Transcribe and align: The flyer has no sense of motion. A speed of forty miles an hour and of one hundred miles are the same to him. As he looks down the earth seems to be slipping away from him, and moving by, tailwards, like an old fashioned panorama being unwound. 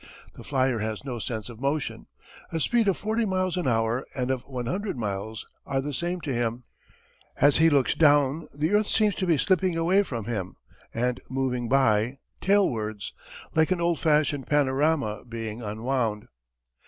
The 0.33 0.43
flyer 0.43 0.79
has 0.79 1.05
no 1.05 1.19
sense 1.19 1.47
of 1.47 1.61
motion. 1.61 2.07
A 2.51 2.59
speed 2.59 2.87
of 2.87 2.97
forty 2.97 3.23
miles 3.23 3.55
an 3.55 3.67
hour 3.67 4.03
and 4.15 4.31
of 4.31 4.41
one 4.47 4.65
hundred 4.65 4.97
miles 4.97 5.45
are 5.63 5.79
the 5.79 5.93
same 5.93 6.21
to 6.21 6.33
him. 6.33 6.63
As 7.37 7.57
he 7.57 7.69
looks 7.69 7.93
down 7.93 8.47
the 8.51 8.71
earth 8.71 8.87
seems 8.87 9.13
to 9.13 9.27
be 9.27 9.37
slipping 9.37 9.77
away 9.77 10.01
from 10.01 10.25
him, 10.25 10.55
and 10.91 11.19
moving 11.29 11.69
by, 11.69 12.17
tailwards, 12.41 13.13
like 13.53 13.69
an 13.69 13.79
old 13.79 13.99
fashioned 13.99 14.47
panorama 14.47 15.23
being 15.23 15.61
unwound. 15.61 16.29